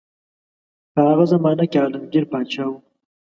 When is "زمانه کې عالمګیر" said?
1.33-2.23